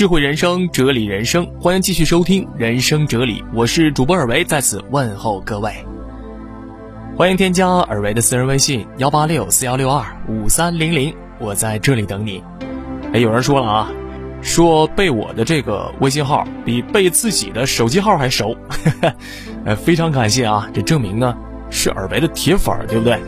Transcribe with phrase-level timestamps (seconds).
[0.00, 5.70] 智慧人生，哲理人生，欢迎继续收听《人生哲理》，我是主播尔维，在此问候各位。
[7.14, 12.42] 欢迎添加尔维的私人微信幺八六四幺六二五三零零，我在这里等你。
[13.12, 13.92] 哎，有人说了啊，
[14.40, 18.56] 说背我的这个微信号比背自己的手机号还熟，
[19.66, 21.36] 呃，非常感谢啊，这证明呢
[21.68, 23.20] 是尔维的铁粉，对不对？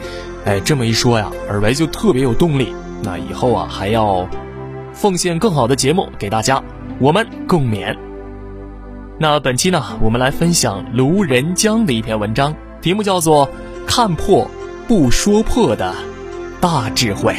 [0.46, 4.26] 哎，这么一说呀，尔维就特别有动力，那以后啊还要。
[5.02, 6.62] 奉献更好的节目给大家，
[7.00, 7.98] 我们共勉。
[9.18, 13.48] 那本期呢，我们来分享卢仁江的一篇文章，题目叫做
[13.84, 14.48] 《看破
[14.86, 15.92] 不说破的
[16.60, 17.34] 大智慧》。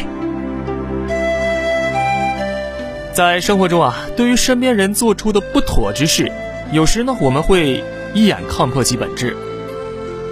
[3.14, 6.30] 在生活中啊，对于身边人做出的不妥之事，
[6.74, 7.82] 有时呢我们会
[8.14, 9.38] 一眼看破其本质，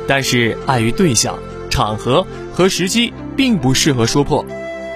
[0.05, 1.39] 但是碍于对象、
[1.69, 4.45] 场合和时机，并不适合说破。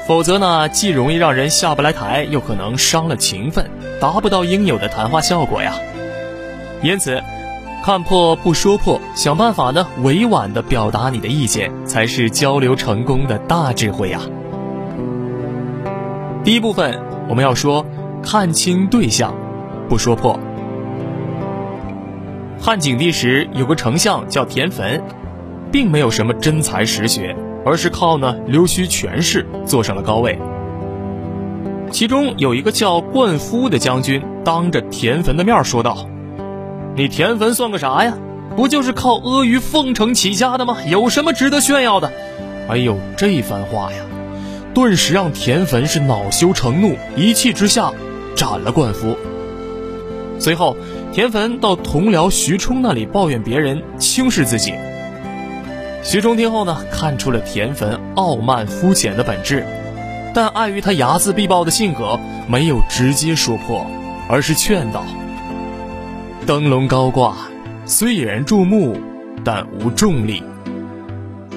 [0.07, 5.73] 否则呢，既容易让人下不来台，又可能伤了情分，达不到应有的谈话效果呀。
[6.83, 7.23] 因此，
[7.83, 14.21] 看破不说破，想办法呢委婉的表达你的意见，才是交流成功的大智慧呀。
[16.43, 17.83] 第一部分，我们要说
[18.21, 19.33] 看清对象，
[19.89, 20.39] 不说破。
[22.61, 25.01] 汉景帝时有个丞相叫田汾，
[25.71, 27.35] 并没有什么真才实学。
[27.65, 30.39] 而是靠呢溜须权势坐上了高位。
[31.91, 36.07] 其中有一个叫灌夫的将军，当着田汾的面说道
[36.95, 38.17] ：“你田汾算个啥呀？
[38.55, 40.77] 不就是靠阿谀奉承起家的吗？
[40.87, 42.11] 有什么值得炫耀的？”
[42.69, 43.99] 哎呦，这番话呀，
[44.73, 47.91] 顿时让田汾是恼羞成怒，一气之下
[48.35, 49.15] 斩了灌夫。
[50.39, 50.75] 随后，
[51.13, 54.73] 田汾到同僚徐冲那里抱怨别人轻视自己。
[56.07, 59.65] 徐冲听后呢，看出了田汾傲慢肤浅的本质，
[60.35, 63.87] 但碍于他睚眦必报的性格，没有直接说破，
[64.29, 65.03] 而是劝道
[66.45, 67.35] ：“灯笼高挂，
[67.87, 68.95] 虽引人注目，
[69.43, 70.43] 但无重力；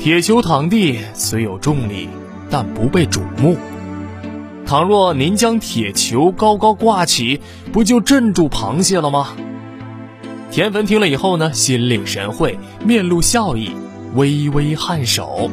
[0.01, 2.09] 铁球躺地，虽有重力，
[2.49, 3.55] 但不被瞩目。
[4.65, 9.29] 倘若您将铁球高高挂起，不就镇住螃蟹了吗？”
[10.51, 13.73] 田汾听了以后呢，心领神会，面露笑意。
[14.15, 15.51] 微微颔首，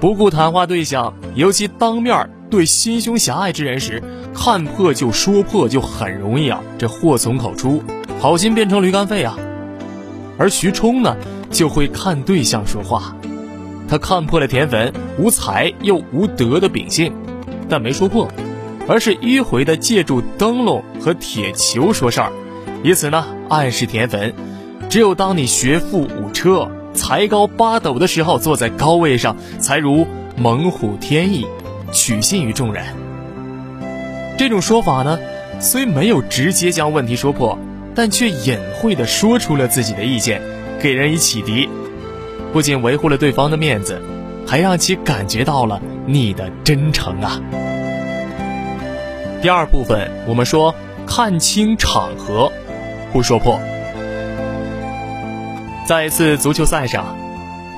[0.00, 4.02] 不顾谈话对象，尤其当面对心胸狭隘之人时，
[4.34, 6.60] 看破就说破就很容易啊！
[6.76, 7.82] 这祸从口出，
[8.18, 9.38] 好心变成驴肝肺啊！
[10.36, 11.16] 而徐冲呢，
[11.50, 13.14] 就会看对象说话，
[13.88, 17.12] 他看破了田汾无才又无德的秉性，
[17.68, 18.28] 但没说破，
[18.88, 22.32] 而是迂回的借助灯笼和铁球说事儿，
[22.82, 24.32] 以此呢暗示田汾。
[24.90, 30.04] 只有当你学富五车、才高八斗的时候，坐在高位上，才如
[30.36, 31.46] 猛虎添翼，
[31.92, 32.84] 取信于众人。
[34.36, 35.16] 这种说法呢，
[35.60, 37.56] 虽没有直接将问题说破，
[37.94, 40.42] 但却隐晦地说出了自己的意见，
[40.80, 41.68] 给人以启迪。
[42.52, 44.02] 不仅维护了对方的面子，
[44.44, 47.40] 还让其感觉到了你的真诚啊。
[49.40, 50.74] 第二部分，我们说
[51.06, 52.50] 看清场合，
[53.12, 53.56] 不说破。
[55.90, 57.04] 在一次足球赛上，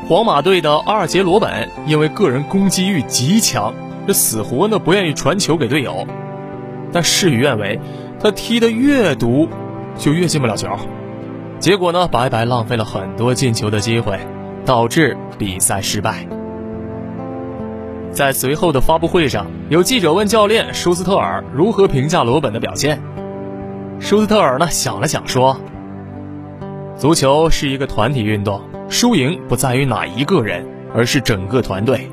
[0.06, 3.73] 皇马队的阿尔杰罗本因为个人攻击欲极强，
[4.06, 6.06] 这死活呢不愿意传球给队友。
[6.93, 7.81] 但事与愿违，
[8.21, 9.49] 他踢得越毒，
[9.97, 10.69] 就越进不了球。
[11.59, 14.21] 结果呢，白白浪费了很多进球的机会，
[14.67, 16.27] 导致比赛失败。
[18.11, 23.00] 在随后的发布会上，有记者问教练舒斯特尔如何评价罗本的表现。
[24.00, 25.59] 舒斯特尔呢想了想说。
[27.02, 30.64] 足球是一个团体运动，输赢不在于哪一个人，
[30.94, 32.08] 而是整个团队。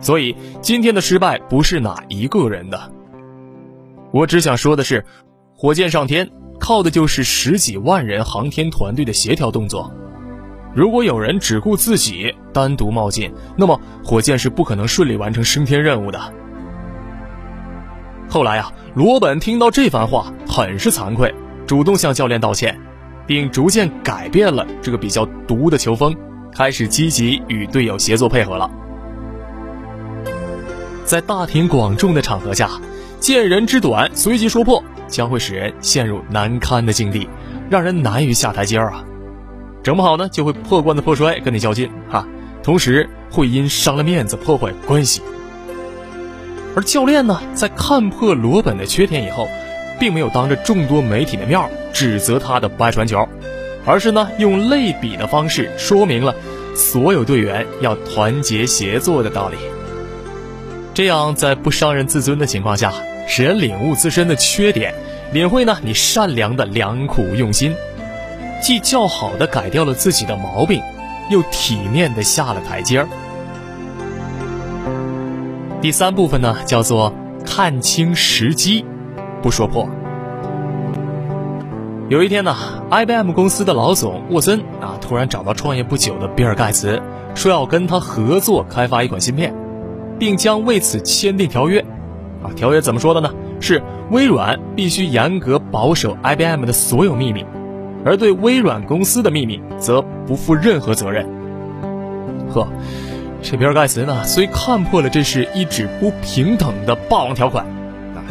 [0.00, 2.92] 所以今天的失败不是哪一个人的。
[4.10, 5.04] 我只想说的是，
[5.54, 6.28] 火箭上天
[6.58, 9.88] 靠的就是十几万人航天团队的协调动作。
[10.74, 16.20] 如果有人只顾自己单独冒进，那么火箭是不可能顺利完成升天任务的。
[18.28, 21.32] 后来啊，罗本听到这番话，很是惭愧，
[21.64, 22.76] 主动向教练道歉。
[23.30, 26.12] 并逐渐改变了这个比较毒的球风，
[26.52, 28.68] 开始积极与队友协作配合了。
[31.04, 32.68] 在大庭广众的场合下，
[33.20, 37.28] 见人之短，随即说破，将会使人陷入难堪的境地，
[37.70, 39.04] 让人难于下台阶儿啊！
[39.80, 42.26] 整不好呢，就会破罐子破摔，跟你较劲哈。
[42.64, 45.22] 同时会因伤了面子，破坏关系。
[46.74, 49.46] 而教练呢，在看破罗本的缺点以后。
[50.00, 51.60] 并没有当着众多媒体的面
[51.92, 53.28] 指责他的不爱传球，
[53.84, 56.34] 而是呢用类比的方式说明了
[56.74, 59.56] 所有队员要团结协作的道理。
[60.94, 62.92] 这样在不伤人自尊的情况下，
[63.28, 64.94] 使人领悟自身的缺点，
[65.32, 67.74] 领会呢你善良的良苦用心，
[68.60, 70.82] 既较好的改掉了自己的毛病，
[71.30, 73.08] 又体面的下了台阶儿。
[75.80, 77.14] 第三部分呢，叫做
[77.46, 78.84] 看清时机，
[79.42, 79.88] 不说破。
[82.08, 82.56] 有一天呢
[82.90, 87.00] ，IBM 公司的老总沃森啊，突然找到创业不久的比尔盖茨，
[87.34, 89.54] 说要跟他合作开发一款芯片，
[90.18, 91.80] 并将为此签订条约。
[92.42, 93.30] 啊，条约怎么说的呢？
[93.60, 97.44] 是微软必须严格保守 IBM 的所有秘密，
[98.04, 101.28] 而对微软公司的秘密则不负任何责任。
[102.52, 102.66] 呵。
[103.42, 107.64] 这比尔盖茨呢，虽看破了这是一纸不平等的霸王条款，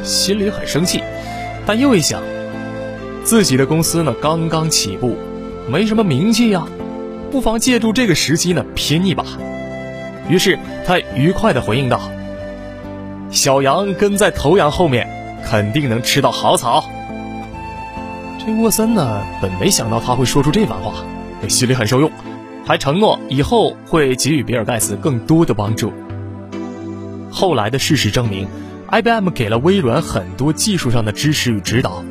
[0.04, 1.04] 心里很生气，
[1.66, 2.22] 但又一想，
[3.24, 5.18] 自己的公司呢刚刚起步，
[5.70, 6.66] 没什么名气呀，
[7.32, 9.26] 不妨借助这个时机呢拼一把。
[10.30, 12.00] 于是他愉快地回应道
[13.32, 15.08] ：“小羊跟在头羊后面，
[15.46, 16.90] 肯定能吃到好草。”
[18.40, 21.04] 这沃森呢，本没想到他会说出这番话，
[21.48, 22.12] 心里很受用。
[22.66, 25.92] 还承诺以后会给予比尔盖茨更多的帮助。
[27.32, 28.48] 后来的事实证明
[28.92, 32.04] ，IBM 给了微软很多技术上的支持与指导。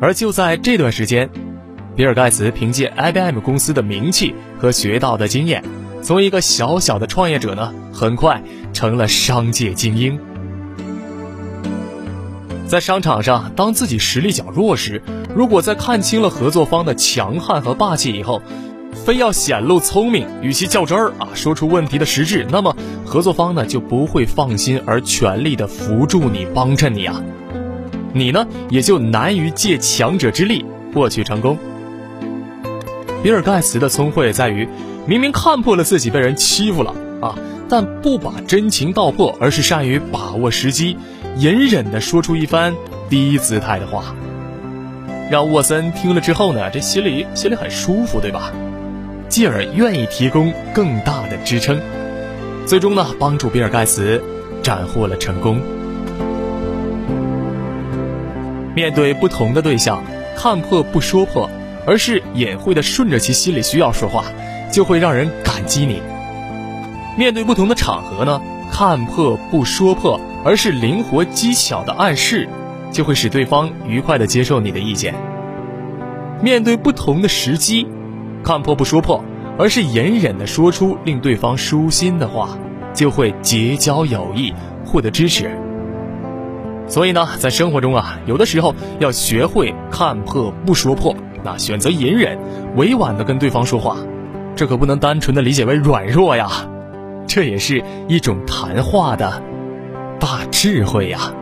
[0.00, 1.28] 而就在这段时间，
[1.94, 5.62] 比尔盖茨凭借 IBM 公司的名气和学到的经验，
[6.02, 8.42] 从一个小小的创业者呢，很快
[8.72, 10.18] 成了商界精英。
[12.66, 15.02] 在商场上，当自己实力较弱时，
[15.34, 18.40] 如果在看清了合作方的强悍和霸气以后，
[19.04, 22.76] 非要显露聪明，与其较真儿啊，说出问题的实质，那么
[23.10, 27.20] 合作方呢就不会放心而全力的扶助你、帮衬你啊，
[28.12, 30.64] 你呢也就难于借强者之力
[30.94, 31.58] 获取成功。
[33.20, 34.68] 比尔盖茨的聪慧在于，
[35.08, 37.34] 明明看破了自己被人欺负了啊，
[37.68, 40.96] 但不把真情道破，而是善于把握时机，
[41.36, 42.76] 隐忍的说出一番
[43.08, 44.14] 低姿态的话，
[45.28, 48.52] 让沃森听了之后呢，这心里心里很舒服，对吧？
[49.28, 51.80] 继而愿意提供更大的支撑，
[52.70, 54.22] 最终呢，帮助比尔盖茨
[54.62, 55.60] 斩获了成功。
[58.76, 60.04] 面对不同的对象，
[60.36, 61.50] 看破不说破，
[61.84, 64.22] 而是隐晦的顺着其心理需要说话，
[64.70, 66.00] 就会让人感激你。
[67.18, 68.40] 面对不同的场合呢，
[68.70, 72.48] 看破不说破，而是灵活机巧的暗示，
[72.92, 75.12] 就会使对方愉快的接受你的意见。
[76.40, 77.88] 面对不同的时机。
[78.44, 79.22] 看破不说破，
[79.60, 82.56] 而是隐忍的说出令对方舒心的话，
[82.94, 84.54] 就会结交友谊，
[84.86, 85.50] 获得支持。
[86.88, 91.14] 所以呢，在生活中啊，有的时候要学会看破不说破，
[91.44, 92.38] 那选择隐忍，
[92.74, 93.98] 委婉的跟对方说话，
[94.56, 96.48] 这可不能单纯的理解为软弱呀，
[97.26, 99.42] 这也是一种谈话的
[100.18, 101.34] 大智慧呀。